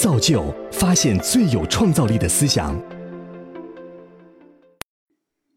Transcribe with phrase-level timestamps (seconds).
[0.00, 2.74] 造就发现最有创造力的思想。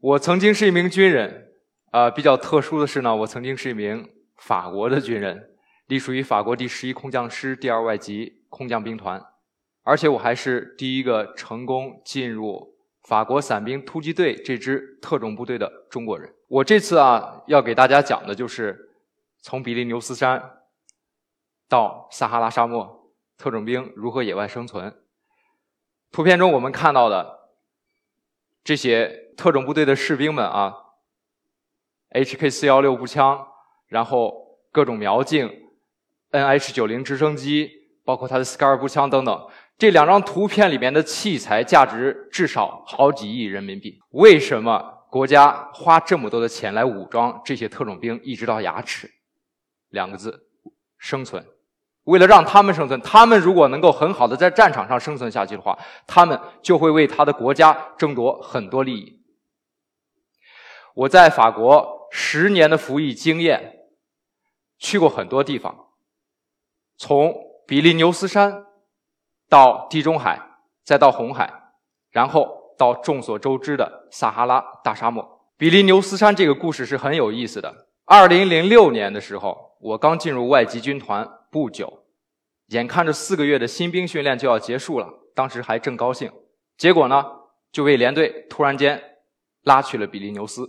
[0.02, 1.54] 我曾经是一名军人，
[1.92, 5.52] 啊，比较特殊的是呢，我曾经是一名法国的军人，
[5.88, 9.24] 隶属于法国第十一空降师第二外籍空降兵团，
[9.84, 16.30] 而且我还是第一个成功进入法国伞兵突击队这支特种部队的中国人。
[16.50, 18.78] 我这次啊，要给大家讲的就是
[19.42, 20.44] 从比利牛斯山
[21.70, 23.03] 到撒哈拉沙漠，
[23.38, 24.96] 特种兵如何野外生存。
[26.12, 27.50] 图片中我们看到的
[28.64, 30.76] 这些特种部队的士兵们啊
[32.12, 33.48] ，HK 四幺六步枪，
[33.88, 35.70] 然后各种瞄镜
[36.32, 37.70] ，NH 九零直升机，
[38.04, 39.48] 包括他的 SCAR 步枪等等。
[39.78, 44.00] 这两张图片里面的器材价值至少好几亿人民币。
[44.12, 44.92] 为什么？
[45.10, 49.08] 国家花这么多的钱来武装这些特种兵，一直到牙齿，
[49.90, 50.48] 两个字，
[50.98, 51.46] 生存。
[52.06, 59.22] 为了让他们生存，他们如果能够很好的在战场上生存下去的话，他们就会为他的国家争夺很多利益。
[60.96, 63.78] 我在法国十年的服役经验，
[64.78, 65.88] 去过很多地方，
[66.98, 67.34] 从
[67.68, 68.66] 比利牛斯山
[69.50, 70.42] 到地中海，
[70.84, 71.52] 再到红海，
[72.12, 72.62] 然后。
[72.76, 77.88] 到众所周知的撒哈拉大沙漠，比利牛斯山这个故事是很有意思的。
[78.04, 82.06] 二零零六年的时候，我刚进入外籍军团不久，
[82.70, 86.32] 眼看着四个月的新兵训练就要结束了，当时还正高兴，
[86.76, 87.24] 结果呢，
[87.72, 89.20] 就被连队突然间
[89.62, 90.68] 拉去了比利牛斯。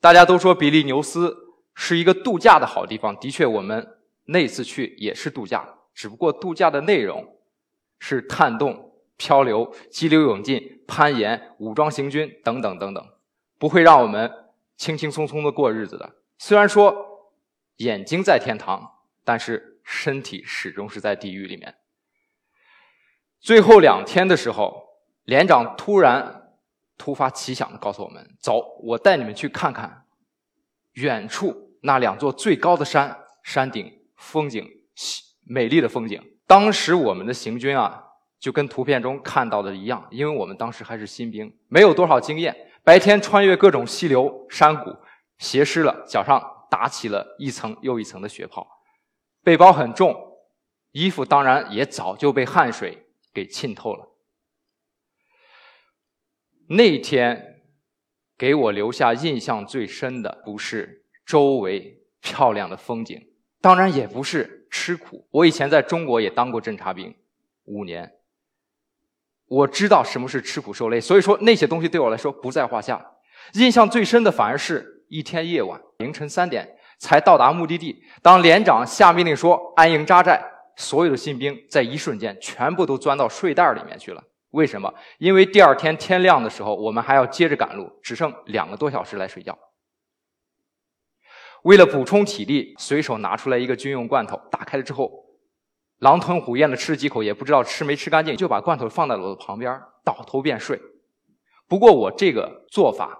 [0.00, 1.34] 大家都说比利牛斯
[1.74, 7.38] 是一个度假的好地方，的确，我们那次去也是度假，只不过度假的内容
[7.98, 8.82] 是探洞。
[9.18, 13.02] 漂流、激流勇进、攀岩、武装行军等等等等，
[13.58, 14.30] 不会让我们
[14.76, 16.16] 轻轻松松的过日子的。
[16.36, 17.32] 虽然说
[17.78, 21.76] 眼睛在天堂，但是身体始终是在地狱里面。
[23.40, 24.82] 最后两天的时候，
[25.24, 26.58] 连长突然
[26.98, 30.04] 突发奇想的告诉我们：“走，我带你们去看看
[30.92, 34.68] 远处那两座最高的山，山顶风景
[35.44, 38.02] 美丽的风景。”当时我们的行军啊。
[38.38, 42.54] 就跟图片中看到的一样，因为我们当时还是新兵，没有多少经验。
[42.84, 44.94] 白天穿越各种溪流、山谷，
[45.38, 48.75] 鞋湿了，脚上打起了一层又一层的雪泡，
[49.46, 50.12] 背包很重，
[50.90, 54.08] 衣服当然也早就被汗水给浸透了。
[56.66, 57.62] 那天
[58.36, 63.24] 给我留下印象最深的，不是周围漂亮的风景，
[63.60, 65.28] 当然也不是吃苦。
[65.30, 67.14] 我以前在中国也当过侦察兵，
[67.66, 68.14] 五年。
[69.46, 73.12] 我知道什么是吃苦受累，所以说那些东西对我来说不在话下。
[73.52, 78.02] 印象最深的反而是一天夜晚，凌晨三点才到达目的地。
[78.22, 80.42] 当连长下命令说安营扎寨，
[80.76, 84.22] 所有的新兵在一瞬间全部都钻到睡袋里面去了。
[84.50, 84.92] 为什么？
[85.18, 89.58] 因为第二天天亮的时候，我们还要接着赶路，只剩两个多小时来睡觉。
[91.62, 95.10] 为了补充体力，随手拿出来一个军用罐头，打开了之后。
[95.98, 100.78] 狼吞虎咽的吃了几口，也不知道吃没吃干净，就把罐头放在了我的旁边，倒头便睡。
[101.66, 103.18] 不过我这个做法，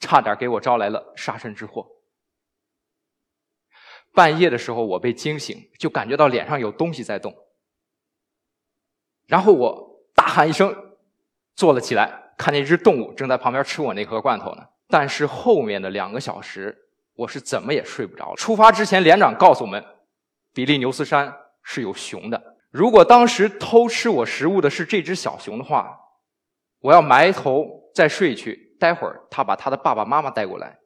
[0.00, 1.86] 差点给我招来了杀身之祸。
[4.14, 7.34] 半夜的时候，我被惊醒，就感觉到脸上有东西在动，
[9.26, 10.74] 然后我大喊一声，
[11.54, 14.64] 坐了起来，看见一只动物正在旁边吃我那盒罐头呢。
[14.88, 18.34] 但是后面的两个小时，我是怎么也睡不着。
[18.36, 19.84] 出发之前，连长告诉我们，
[20.52, 21.36] 比利牛斯山。
[21.66, 22.58] 是有熊的。
[22.70, 25.98] 如果当时偷吃我食物的是这只小熊的话，
[26.80, 28.76] 我要埋头再睡去。
[28.78, 30.78] 待会儿他把他的爸爸妈妈带过来，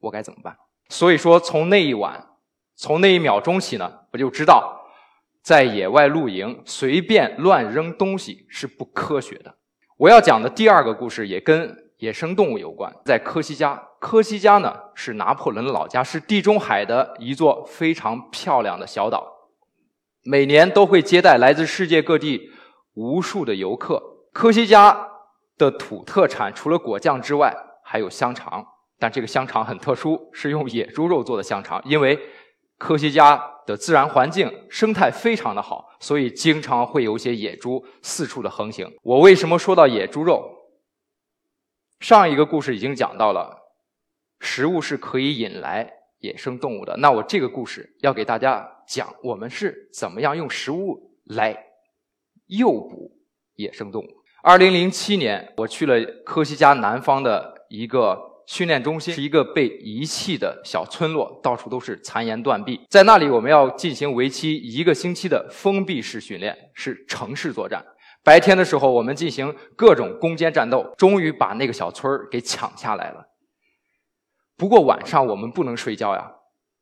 [0.00, 0.58] 我该怎么办？
[0.88, 2.33] 所以说，从那一晚，
[2.76, 4.80] 从那一秒钟起呢，我就知道，
[5.42, 9.54] 在野外露营随便乱扔东西是不科学的。
[9.96, 13.80] 我要讲的第二个故事也跟野生动物有关，在科西嘉。
[14.00, 19.26] 科西嘉呢是拿破仑的老家，是地中海的一座非常漂亮的小岛。
[20.22, 22.50] 每年都会接待来自世界各地
[22.94, 24.02] 无数的游客。
[24.32, 25.08] 科西嘉
[25.56, 27.54] 的土特产除了果酱之外，
[27.84, 28.66] 还有香肠。
[28.98, 31.80] 但这个香肠很特殊，是用野猪肉做的香肠。
[31.84, 32.18] 因为
[32.78, 38.90] 科西家的自然环境生态非常的好，所以经常会有一些野猪四处的横行。
[39.02, 40.50] 我为什么说到野猪肉？
[42.00, 43.56] 上一个故事已经讲到了，
[44.40, 46.96] 食物是可以引来野生动物的。
[46.98, 48.70] 那我这个故事要给大家。
[48.86, 51.56] 讲我们是怎么样用食物来
[52.48, 53.16] 诱捕
[53.54, 54.08] 野生动物。
[54.42, 62.80] 二零零七年，我去了科西嘉南方的一个训练中心是一个被遗弃的小村落，到处都是残垣断壁。
[62.90, 67.84] 在那里，我们要进行为期一个星期的封闭式训练，是城市作战。
[68.22, 73.26] 白天的时候，我们进行各种攻坚战斗，终于把那个小村给抢下来了。
[74.56, 76.30] 不过晚上我们不能睡觉呀，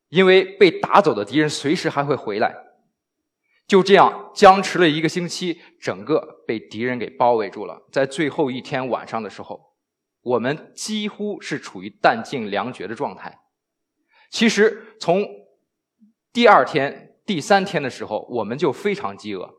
[0.09, 2.55] 因为被打走的敌人随时还会回来。
[3.67, 7.81] 就这样僵持了一个星期，整个被敌人给包围住了。
[7.91, 9.72] 在最后一天晚上的时候，
[10.23, 13.41] 我们几乎是处于弹尽粮绝的状态。
[14.29, 15.23] 其实从
[16.31, 19.53] 第二天、第三天的时候，我们就非常饥饿，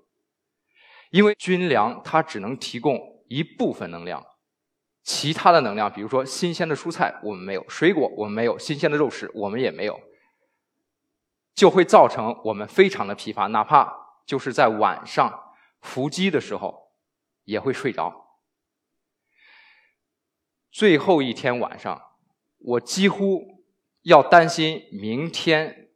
[1.10, 4.24] 因为军粮它只能提供一部分能量。
[5.02, 10.00] 其他的能量，比如说新鲜的蔬菜，我们没有；水果我们没有；新鲜的肉食我们也没有，
[11.54, 13.94] 就会造成我们非常的疲乏，哪怕
[14.24, 15.52] 就是在晚上
[15.82, 16.90] 伏击的时候
[17.44, 18.23] 也会睡着。
[20.74, 22.02] 最后一天晚上，
[22.58, 23.62] 我几乎
[24.02, 25.88] 要担心明天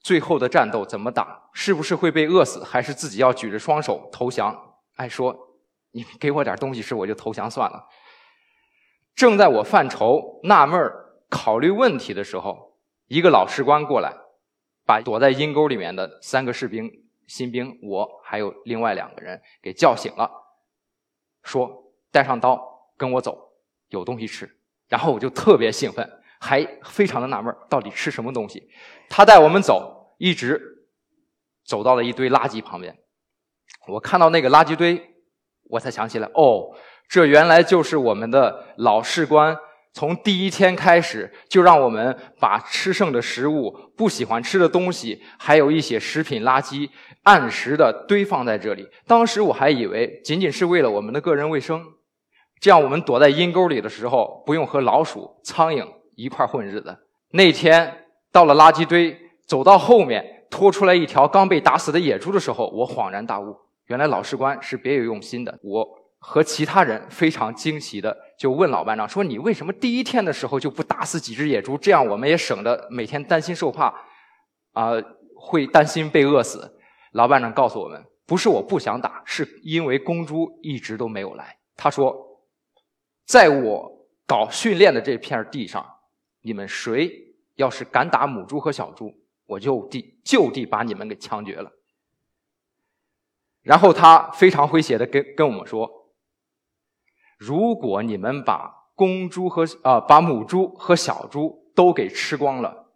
[0.00, 4.74] 最后的战斗怎么打，是不是会被饿死，还是自己要举着双手投降？
[4.96, 5.60] 哎，说
[5.92, 7.86] 你给我点东西吃，我就投降算了。
[9.14, 10.90] 正在我犯愁、纳闷
[11.28, 14.12] 考虑问题的时候，一个老士官过来，
[14.84, 16.90] 把躲在阴沟里面的三个士兵、
[17.28, 20.28] 新兵，我还有另外两个人给叫醒了，
[21.44, 23.49] 说：“带上刀，跟我走，
[23.90, 24.50] 有东西吃。”
[24.88, 26.10] 然后我就特别兴奋，
[26.40, 28.68] 还非常的纳闷到底吃什么东西。
[29.08, 30.60] 他带我们走，一直
[31.64, 32.98] 走到了一堆垃圾旁边。
[33.86, 35.00] 我看到那个垃圾堆，
[35.68, 36.74] 我才想起来，哦。
[37.08, 39.56] 这原来就是我们的老士官，
[39.92, 46.88] 从第一天开始就让我们把吃剩的食物、不喜欢吃的东西，还有一些食品垃圾，
[47.24, 48.88] 按时的堆放在这里。
[49.08, 51.84] 当时我还以为仅仅是为了我们的个人卫生，
[52.60, 56.96] 这样我们躲在阴沟里的时候，不用和老鼠、苍蝇一块混日子。
[57.30, 65.58] 那天到了垃圾堆，走到后面拖出来一条刚被打死的野猪的时候，我恍然大悟，原来老士官是别有用心的。
[65.62, 66.00] 我。
[66.22, 71.78] 和其他人非常惊奇的就问老班长说：“你为什么第一天的时候就不打死几只野猪？
[71.78, 73.86] 这样我们也省得每天担心受怕，
[74.74, 74.92] 啊，
[75.34, 76.76] 会担心被饿死。”
[77.12, 82.14] 老班长告诉我们：“不是我不想打，是因为公猪一直都没有来。”他说
[83.30, 85.98] ：“在我搞训练的这片地上，
[86.40, 89.14] 你们谁要是敢打母猪和小猪，
[89.46, 91.70] 我就地就地把你们给枪决了。”
[93.62, 96.10] 然后他非常诙谐的跟跟我们说。
[97.38, 102.90] 如果你们把公猪和啊把母猪和小猪都给吃光了，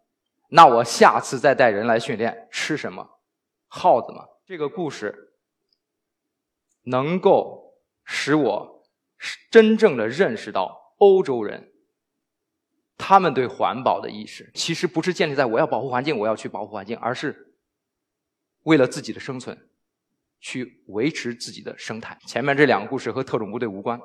[0.49, 3.21] 那我下次再带人来训练吃什么？
[3.67, 4.25] 耗子吗？
[4.45, 5.33] 这个故事
[6.83, 8.74] 能够使我
[9.51, 11.71] 真正的认识到欧洲人
[12.97, 17.53] 他们对环保的意识，其实不是建立在我要保护环境，我要去保护环境，而是
[18.63, 19.69] 为了自己的生存，
[20.39, 22.17] 去维持自己的生态。
[22.25, 23.99] 前面这两个故事和特种部队无关。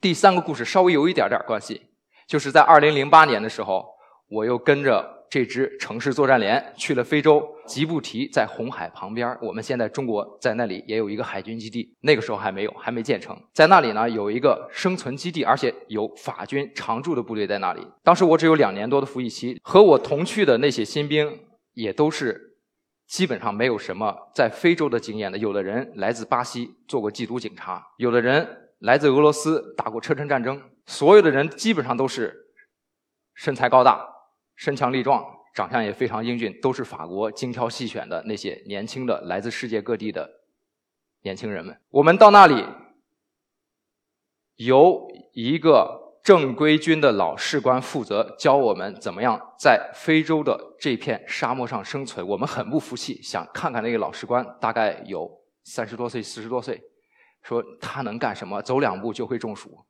[0.00, 1.90] 第三个故事稍微有一点点关系，
[2.26, 3.88] 就是在二零零八年的时候，
[4.28, 9.34] 我又跟着这支城市作战连去了非洲吉布提，在红海旁边。
[9.40, 13.34] 我们现在中国在那里也有一个海军基地，那个时候还没有，还没建成。
[13.54, 17.80] 在那里呢，有一个生存基地，而且有法军常驻的部队在那里。
[18.04, 21.40] 当时我只有两年多的服役期，和我同去的那些新兵
[21.72, 22.58] 也都是
[23.06, 25.38] 基本上没有什么在非洲的经验的。
[25.38, 28.46] 有的人来自巴西，做过缉毒警察；有的人。
[28.80, 32.34] 来自俄罗斯，打过车臣战争，所有的人基本上都是
[33.32, 34.04] 身材高大、
[34.62, 40.30] 身强力壮、长相也非常英俊，都是法国精挑细选的那些年轻的来自世界各地的
[41.22, 41.76] 年轻人们。
[41.90, 42.64] 我们到那里，
[44.54, 52.24] 由一个正规军的老士官负责教我们怎么样在非洲的这片沙漠上生存。
[52.24, 55.28] 我们很不服气，想看看那个老士官，大概有
[55.64, 56.80] 三十多岁、四十多岁。
[57.42, 58.62] 说他能干什么？
[58.62, 59.84] 走两步就会中暑，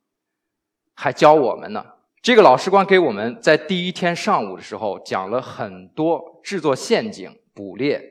[0.95, 1.85] 还教我们呢。
[2.23, 8.01] 这个老师官给我们在第一天上午的时候讲了很多制作陷阱、捕猎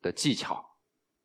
[0.00, 0.60] 的技巧。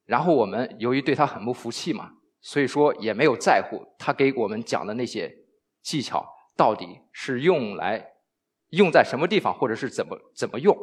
[0.05, 5.35] 然后我们由于对他很不服气嘛，所以说也没有在乎他给我们讲的那些
[5.81, 6.23] 技巧
[6.55, 8.07] 到底是用来
[8.69, 10.77] 用在什么地方，或者是怎么怎么用。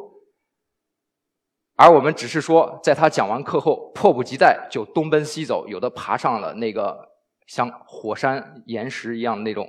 [1.77, 7.13] 而我们只是说，在他讲完课后，迫不及待就东奔西走，有的爬上了那个
[7.47, 9.65] 像火山岩石一样那种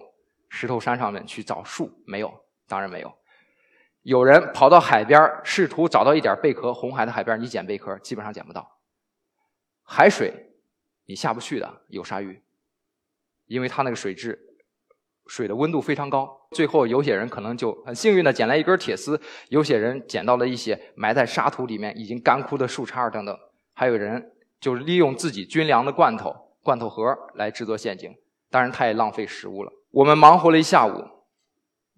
[0.49, 2.33] 石头山上面去找树，没有，
[2.69, 3.12] 当然没有。
[4.03, 6.73] 有人跑到海边，试图找到一点贝壳。
[6.73, 8.79] 红海的海边，你捡贝壳基本上捡不到。
[9.83, 10.53] 海水
[11.07, 12.43] 你下不去的，有鲨鱼，
[13.47, 14.38] 因为它那个水质
[15.26, 16.49] 水的温度非常高。
[16.53, 23.37] 最后有些人可能就很幸运的捡来一根铁丝，有些人捡到了一些埋在沙土里面已经干枯的树杈等等，
[23.75, 28.17] 还有人就是利用自己军粮的罐头、罐头盒来制作陷阱。
[28.50, 29.73] 当然，他也浪费食物了。
[29.97, 31.03] 我们忙活了一下午。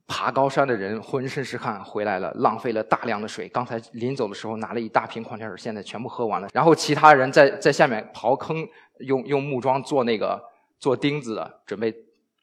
[0.06, 3.48] 爬高山的人浑身是汗回来了，浪费了大量的水。
[3.48, 6.48] 刚才临走的时候拿了一大瓶矿泉水，现在全部喝完了。
[6.54, 8.66] 然后其他人在在下面刨坑，
[9.00, 10.40] 用用木桩做那个
[10.78, 11.92] 做钉子的，准备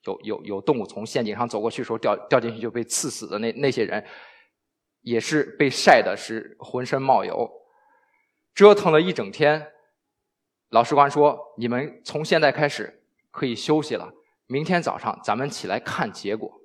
[0.03, 4.05] 有有有动物从陷阱上走过去的时候掉掉进去就被刺死的那那些人，
[5.01, 7.49] 也是被晒的是浑身冒油，
[8.53, 9.67] 折腾了一整天。
[10.69, 14.13] 老师官说：“你们从现在开始可以休息了，
[14.47, 16.61] 明天早上咱们起来看结果。”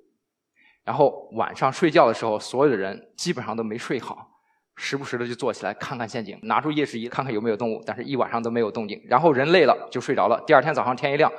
[0.83, 4.41] 然后晚上睡觉的时候，所有的人基本上都没睡好，
[4.75, 8.99] 时不时的就坐起来看看陷阱，拿出夜视仪看看有没有动物，但是一晚上都没有动静。
[9.05, 10.43] 然后人累了就睡着了。
[10.47, 11.31] 第二天早上天一亮，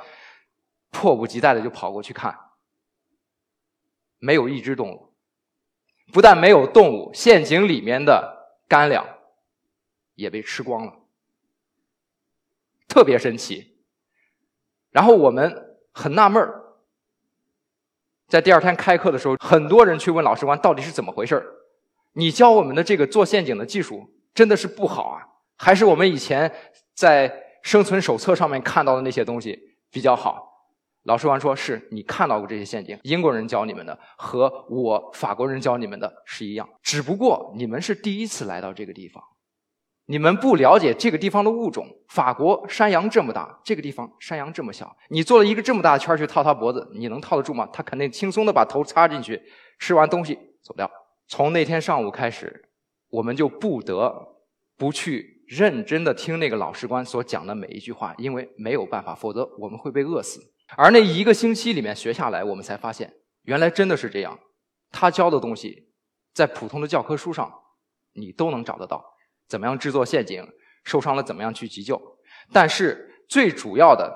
[0.91, 2.39] 迫不及待的就跑过去看，
[4.17, 5.13] 没有一只动物。
[6.13, 9.05] 不但没有动物，陷阱里面的干粮
[10.15, 10.99] 也被吃光了，
[12.87, 13.77] 特别神奇。
[14.91, 16.61] 然后我们很纳闷儿。
[18.27, 21.43] 在第二天开课的时候，很多人去问老师官到底是怎么回事
[22.13, 25.21] 你教我们的这个做陷阱的技术真的是不好啊，
[25.57, 26.51] 还是我们以前
[26.93, 27.31] 在
[27.61, 29.59] 生存手册上面看到的那些东西
[29.91, 30.51] 比较好？
[31.03, 39.23] 老师官说是你看到过这些陷阱，英国人教你们的和我法国人教你们的是一样，只不过你们是第一次来到这个地方。
[40.05, 41.87] 你们不了解这个地方的物种。
[42.09, 44.95] 法国山羊这么大，这个地方山羊这么小。
[45.09, 47.67] 你做了一个这么大的圈去套它脖子，你能套得住吗？
[47.73, 49.41] 它肯定轻松的把头插进去，
[49.79, 50.89] 吃完东西走掉。
[51.27, 52.69] 从那天上午开始，
[53.09, 54.35] 我们就不得
[54.77, 60.39] 不去认真的听那个老师官所讲的每一句话，因为没有办法，否则我们会被饿死。
[60.77, 64.37] 而那一个星期里面学下来，我们才发现，原来真的是这样。
[64.91, 65.89] 他教的东西，
[66.33, 67.51] 在普通的教科书上，
[68.13, 69.03] 你都能找得到。
[69.47, 70.45] 怎么样制作陷阱？
[70.83, 72.01] 受伤了怎么样去急救？
[72.51, 74.13] 但是最主要的，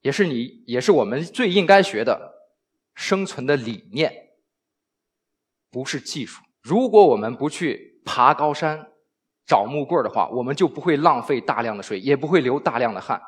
[0.00, 2.34] 也是你，也是我们最应该学的
[2.94, 4.12] 生存的理念，
[5.70, 6.42] 不是技术。
[6.60, 8.90] 如果我们不去爬高山
[9.46, 13.22] 找木棍的话，我们就不会浪费大量的水，也不会流大量的汗。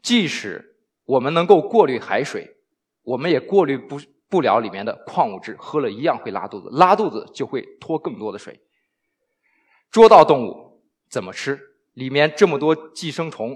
[0.00, 2.56] 即使我们能够过滤海水，
[3.02, 8.58] 我们也过滤不不了里面的矿物质，喝了一样会拉肚子，拉肚子就会脱更多的水。
[9.92, 11.76] 捉到动物怎么吃？
[11.92, 13.54] 里面这么多寄生虫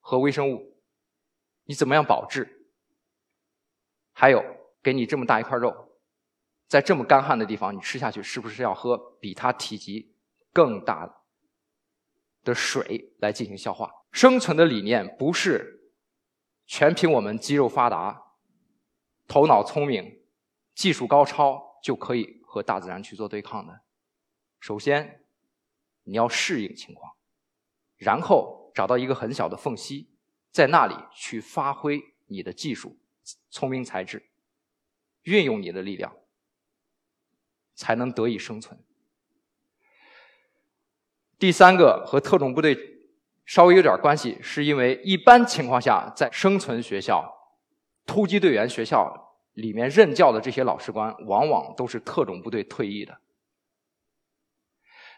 [0.00, 0.78] 和微生物，
[1.64, 2.70] 你怎么样保质？
[4.14, 4.42] 还有，
[4.82, 5.98] 给你这么大一块肉，
[6.66, 10.16] 在这么干旱的地方，你吃下去是不是要喝比它体积
[10.50, 11.22] 更大
[12.42, 13.90] 的水来进行消化？
[14.10, 15.92] 生存的理念不是
[16.66, 18.18] 全凭我们肌肉发达、
[19.28, 20.22] 头脑聪明、
[20.74, 23.82] 技术高超就可以和大自然去做对抗的。
[24.58, 25.20] 首先。
[26.04, 27.12] 你要适应情况，
[27.96, 30.08] 然后找到一个很小的缝隙，
[30.50, 32.96] 在那里去发挥你的技术、
[33.50, 34.22] 聪明才智，
[35.22, 36.14] 运用你的力量，
[37.74, 38.78] 才能得以生存。
[41.38, 42.78] 第三个和特种部队
[43.44, 47.30] 稍微有点关系，是因为一般情况下，在生存学校、
[48.06, 53.20] 突击队员学校里面任教的这些老师官，往往都是特种部队退役的。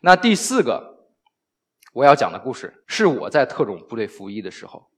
[0.02, 1.10] 那第四个
[1.92, 4.90] 我要讲的故事是我在特种部队服役的时候，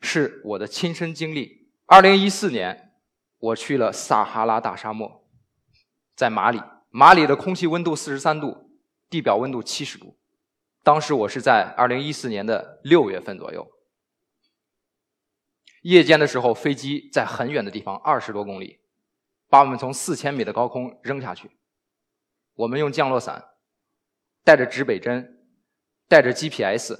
[0.00, 1.70] 是我的亲身经历。
[1.86, 2.92] 二零一四年，
[3.38, 5.26] 我去了撒哈拉大沙漠，
[6.14, 8.70] 在马里，马里的空气温度四十三度，
[9.08, 10.18] 地表温度七十度。
[10.82, 13.66] 当时我是在二零一四年的六月份左右，
[15.82, 18.80] 夜间的时候，飞机在很远的地方，二十多公里，
[19.48, 21.50] 把我们从四千米的高空扔下去，
[22.54, 23.42] 我们用降落伞。
[24.44, 25.38] 带着指北针，
[26.06, 26.94] 带着 GPS，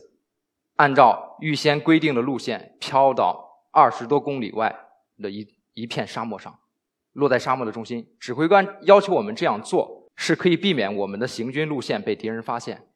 [0.76, 4.74] 按照预先规定的路线飘到二十多公里外
[5.18, 6.58] 的一一片沙漠上，
[7.12, 8.08] 落在沙漠的中心。
[8.18, 12.88] 指挥官要求我们这样做，是可以避免我们的行军路线被敌人发现，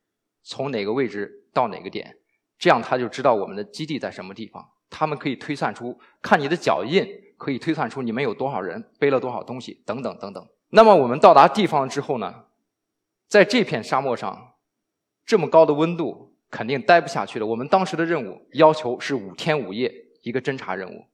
[0.43, 2.17] 从哪个位置到哪个点，
[2.59, 4.67] 这样他就知道我们的基地在什么地方。
[4.88, 10.49] 他们可以推算出，看你的脚印，可以推算出你们有多少人，背了多少东西，等等等等。
[10.71, 12.47] 那么我们到达地方之后呢？
[13.29, 14.55] 在这片沙漠上，
[15.25, 17.45] 这么高的温度肯定待不下去了。
[17.45, 19.93] 我们当时的任务要求是五天五夜
[20.23, 21.05] 一个侦察任务。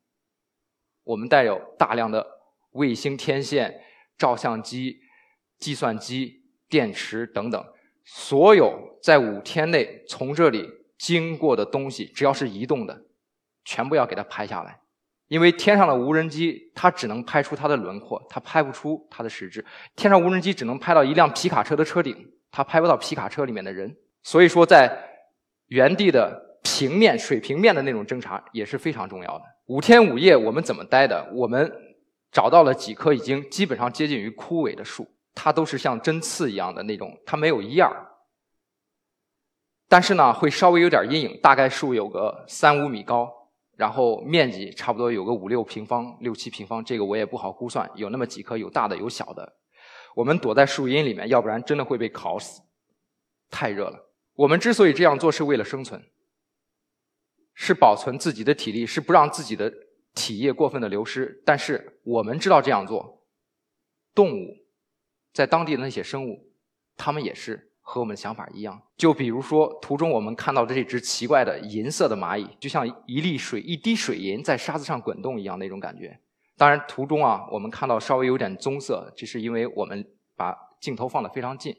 [1.02, 2.25] 我们带有大量的
[2.71, 3.83] 卫星天线、
[4.16, 5.00] 照相机、
[5.59, 7.66] 计算机、电池等等，
[8.04, 13.04] 所有在五天内从这里经过的东西，只要是移动的，
[13.64, 14.80] 全部要给它拍下来。
[15.28, 19.64] 因为天上的无人机它只能拍出它的轮廓，它拍不出它的实质。
[19.96, 22.16] 天上无人机只能拍到一辆皮卡车的车顶，
[22.50, 23.96] 它拍不到皮卡车里面的人。
[24.22, 25.10] 所以说，在
[25.68, 29.44] 原地的平面、水平面的那种侦查也是非常重要的。
[29.66, 31.30] 五天五夜，我们怎么待的？
[31.32, 31.72] 我们
[32.30, 38.08] 找到了几棵已经基本上接近于枯萎的树，它都是像针刺一样的那种，它没有叶儿，
[39.88, 43.43] 但是呢，会稍微有点阴影，大概树有个三五米高，
[43.76, 47.90] 然后面积差不多有个五六平方、六七平方，这个我也不好估算。
[47.94, 49.56] 有那么几棵，有大的，有小的。
[50.14, 52.62] 我们躲在树荫里面，要不然真的会被烤死，
[53.50, 54.12] 太热了。
[54.34, 56.02] 我们之所以这样做，是为了生存。
[57.56, 59.72] 是保存自己的体力，是不让自己的
[60.12, 61.40] 体液过分的流失。
[61.46, 63.24] 但是我们知道这样做，
[64.12, 64.56] 动物
[65.32, 66.52] 在当地的那些生物，
[66.96, 68.82] 它们也是和我们的想法一样。
[68.96, 76.18] 就比如说图中我们看到的这只奇怪的银色的蚂蚁，就像一粒水、一滴水银在沙子上滚动一样那种感觉。
[76.56, 81.76] 当然，图中啊，我们看到稍微有点棕色，这是因为我们把镜头放得非常近。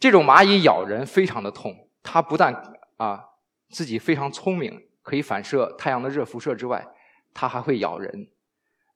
[0.00, 2.54] 这种蚂蚁咬人非常的痛，它不但
[2.96, 3.26] 啊。
[3.72, 6.84] 自己非常聪明，可以反射太阳的热辐射之外，
[7.32, 8.28] 它还会咬人，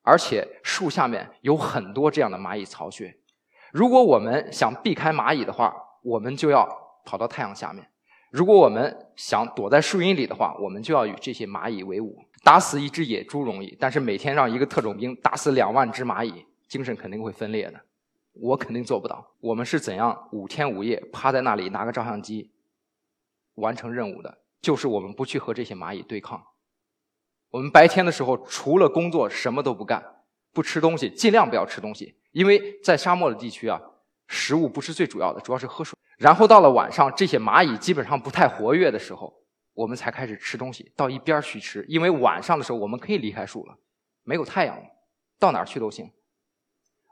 [0.03, 3.17] 而且树下面有很多这样的蚂蚁巢穴。
[3.75, 6.65] 如果我们想避开蚂蚁的话，我们就要
[7.05, 7.83] 跑到太阳下面；
[8.31, 12.25] 如果我们想躲在树荫里的话，我们就要与这些蚂蚁为伍。
[12.45, 17.81] 打死一只野猪容易，但是每天让一个特种兵打死两万只蚂蚁，精神肯定会分裂的。
[18.35, 19.27] 我肯定做不到。
[19.41, 22.53] 我们是怎样五天五夜趴在那里拿个照相机
[23.57, 24.39] 完成任务的？
[24.61, 26.41] 就是我们不去和这些蚂蚁对抗。
[27.51, 30.01] 我们白天的时候除了工作什么都不干，
[30.55, 33.79] 不吃东西，尽量不要吃东西，因为在沙漠的地区啊，
[34.29, 35.99] 食物不是最主要的，主要是喝水。
[36.17, 39.35] 然后到了晚上，这些蚂蚁基本上不太活跃的时候，
[39.75, 41.85] 我们才开始吃东西，到一边去吃。
[41.89, 43.77] 因为晚上的时候我们可以离开树了，
[44.23, 44.85] 没有太阳了，
[45.39, 46.11] 到哪儿去都行。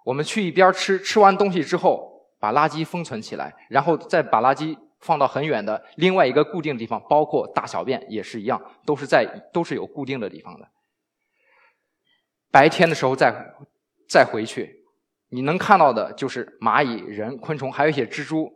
[0.05, 4.79] 我们去一边吃，吃完东西之后把垃圾封存起来，然后再把垃圾。
[5.03, 10.69] 放到很远的另外一个固定的地方，包括大小便也是一样，都是在都是有固定的地方的。
[12.53, 13.55] 白天的时候再
[14.09, 14.85] 再回去，
[15.31, 18.53] 你能看到的就是蚂蚁、人、昆虫，还有一些蜘蛛。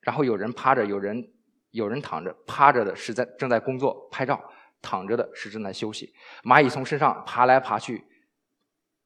[0.00, 1.32] 然后有人趴着，有人
[1.70, 4.40] 有人躺着，趴着的是在正在工作拍照，
[4.80, 6.12] 躺着的是正在休息。
[6.44, 8.04] 蚂蚁从身上爬来爬去，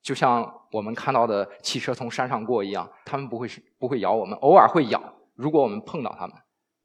[0.03, 5.03] 就像我们看到的汽车从山上过一样，它们不会是不会咬我们，偶尔会咬。
[5.35, 6.37] 如果我们碰到它们，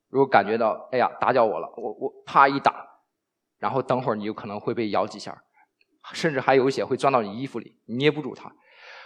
[0.10, 2.86] 如果感觉到哎呀打搅我了，我我啪一打，
[3.60, 5.42] 然后等会儿你就可能会被咬几下，
[6.14, 8.54] 甚至还有一些会钻到你衣服里，捏不住它。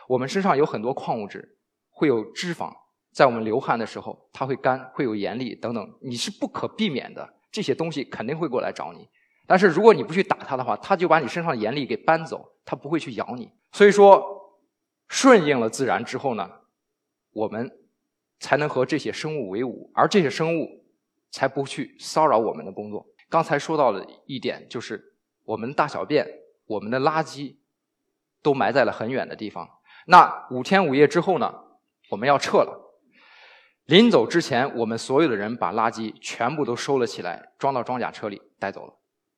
[0.08, 1.58] 我们身上有很多矿物质，
[1.90, 2.74] 会有脂肪，
[3.12, 9.08] 在我们流汗的时候它会干，会有盐粒等等，你是不可避免的，这些东西肯定会过来找你。
[9.48, 13.52] 但是如果你不去打它的话，它就把你身上的盐粒给搬走，它不会去咬你。
[13.72, 14.24] 所以说，
[15.08, 16.50] 顺应了自然之后呢，
[17.32, 17.72] 我们。
[18.38, 20.68] 才能和这些生物为伍，而这些生物
[21.32, 23.08] 才不去骚扰我们的工作。
[23.30, 26.28] 刚才说到的一点就是，我们大小便、
[26.66, 27.58] 我们的垃圾
[28.42, 29.70] 都埋在了很远的地方。
[30.08, 31.64] 那五天五夜之后呢？
[32.12, 32.82] 我们要撤了。
[33.86, 38.94] 临走之前，我们所有的人把垃圾全部都收了起来，装到装甲车里带走了。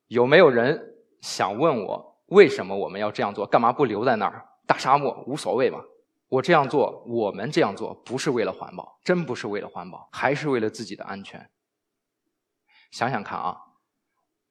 [0.08, 3.46] 有没有人想问我，为什么我们要这样做？
[3.46, 4.50] 干嘛不留在那儿？
[4.66, 5.82] 大沙漠无所谓嘛？
[6.28, 11.50] 我这样做，我们这样做，不是为了环保，真不是为了环保，还是为了自己的安全。
[12.92, 13.58] 想想看啊，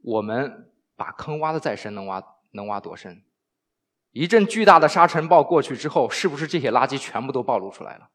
[0.03, 3.23] 我们把坑挖的再深，能挖能挖多深？
[4.13, 8.09] 一阵巨大的沙尘暴过去之后，是不是这些垃圾全部都暴露出来了？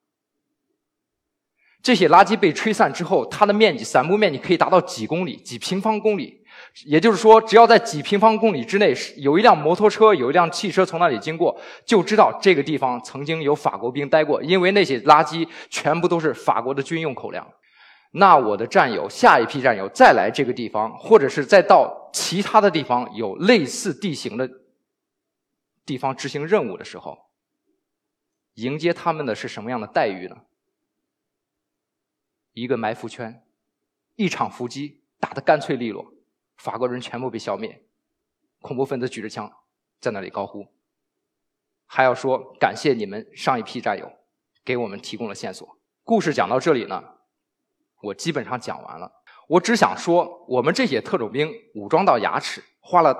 [1.83, 6.43] 这些垃圾被吹散之后，它的面积散布面积可以达到几公里、几平方公里。
[6.85, 17.47] 也就是说，只要在几平方公里之内有一辆摩托车、有一辆汽车从那里经过，就知道这个地方曾经有法国兵待过，因为那些垃圾全部都是法国的军用口粮。
[18.11, 24.49] 那我的战友、下一批战友再来这个地方，或者是再到其他的地方有类似地形的
[25.85, 27.29] 地方执行任务的时候，
[28.55, 30.43] 迎接他们的是什么样的待遇呢？
[32.53, 33.43] 一个埋伏圈，
[34.15, 36.13] 一场伏击打得干脆利落。
[36.57, 37.81] 法国人全部被消灭，
[38.59, 39.51] 恐怖分子举着枪
[40.01, 40.67] 在那里高呼，
[41.85, 44.11] 还要说感谢你们上一批战友
[44.65, 45.79] 给我们提供了线索。
[46.03, 47.01] 故事讲到这里呢，
[48.01, 49.11] 我基本上讲完了。
[49.47, 53.15] 我只想说，我们这些特种兵武装到牙齿，花了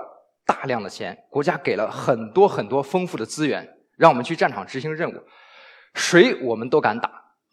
[0.46, 3.68] 大量的钱，国家给了很多很多丰富的资源，
[3.98, 5.22] 让我们去战场执行任务，
[5.94, 7.12] 谁我们都敢打，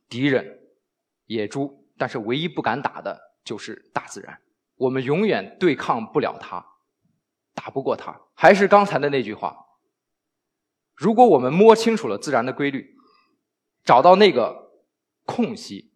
[0.08, 0.60] 敌人、
[1.26, 4.38] 野猪，但是唯一不敢打的就是大自然。
[4.76, 6.64] 我们永远对抗不了它，
[7.54, 8.20] 打不过它。
[8.34, 9.56] 还是刚才的那句话：
[10.94, 12.94] 如果我们摸清楚了自然的规律，
[13.84, 14.70] 找到那个
[15.24, 15.87] 空隙，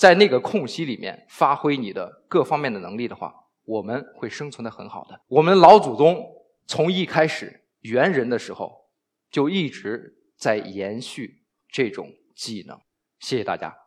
[0.00, 3.34] 在那个空隙里面发挥你的各方面的能力的话，
[3.66, 5.20] 我们会生存的很好的。
[5.28, 6.24] 我们老祖宗
[6.66, 8.88] 从一开始猿人的时候，
[9.30, 12.80] 就一直在延续这种技能。
[13.18, 13.79] 谢谢大家。